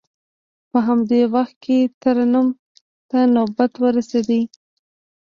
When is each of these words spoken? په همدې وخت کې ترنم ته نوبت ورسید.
په 0.71 0.77
همدې 0.87 1.21
وخت 1.35 1.55
کې 1.65 1.77
ترنم 2.03 2.47
ته 3.09 3.19
نوبت 3.35 3.71
ورسید. 3.83 4.49